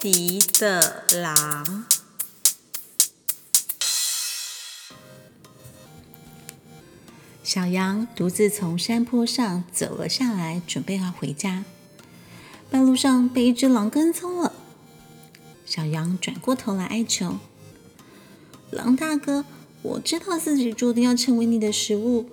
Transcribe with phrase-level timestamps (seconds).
[0.00, 1.84] 迪的狼。
[7.42, 11.64] 小羊独自从山坡上走了下来，准备要回家。
[12.70, 14.54] 半路上被一只狼跟踪了。
[15.66, 17.38] 小羊转过头来哀求
[18.70, 19.44] ：“狼大哥，
[19.82, 22.30] 我知道自己注定要成为你的食物，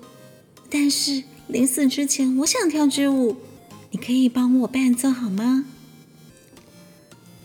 [0.69, 3.35] 但是临死之前，我想跳支舞，
[3.91, 5.65] 你可以帮我伴奏好吗？”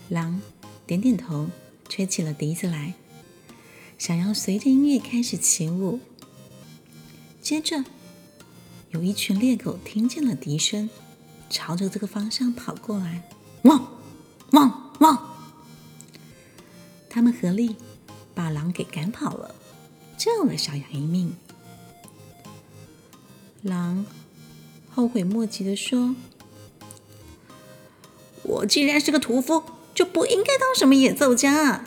[0.09, 0.41] 狼
[0.85, 1.49] 点点头，
[1.89, 2.93] 吹起了笛子来。
[3.97, 5.99] 小羊随着音乐开始起舞。
[7.41, 7.83] 接着，
[8.91, 10.89] 有一群猎狗听见了笛声，
[11.49, 13.29] 朝着这个方向跑过来，
[13.63, 13.87] 汪
[14.51, 15.35] 汪汪！
[17.09, 17.75] 他们合力
[18.33, 19.55] 把狼给赶跑了，
[20.17, 21.35] 救了小羊一命。
[23.61, 24.05] 狼
[24.91, 26.15] 后悔莫及的说
[28.43, 29.63] ：“我既然是个屠夫，
[29.95, 31.85] 就不应该当什么演奏家。